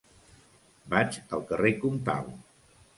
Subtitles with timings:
[0.95, 2.37] Vaig al carrer Comtal.